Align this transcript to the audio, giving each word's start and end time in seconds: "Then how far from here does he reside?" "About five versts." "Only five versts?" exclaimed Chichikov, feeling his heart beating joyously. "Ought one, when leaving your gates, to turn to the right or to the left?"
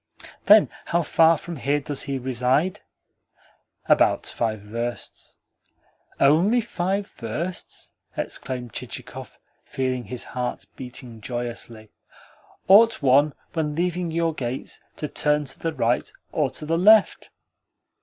"Then 0.47 0.69
how 0.85 1.03
far 1.03 1.37
from 1.37 1.57
here 1.57 1.79
does 1.79 2.01
he 2.01 2.17
reside?" 2.17 2.79
"About 3.85 4.25
five 4.25 4.61
versts." 4.61 5.37
"Only 6.19 6.59
five 6.59 7.05
versts?" 7.05 7.91
exclaimed 8.17 8.73
Chichikov, 8.73 9.37
feeling 9.63 10.05
his 10.05 10.23
heart 10.23 10.65
beating 10.75 11.21
joyously. 11.21 11.91
"Ought 12.67 13.03
one, 13.03 13.35
when 13.53 13.75
leaving 13.75 14.09
your 14.09 14.33
gates, 14.33 14.79
to 14.95 15.07
turn 15.07 15.45
to 15.45 15.59
the 15.59 15.71
right 15.71 16.11
or 16.31 16.49
to 16.49 16.65
the 16.65 16.79
left?" 16.79 17.29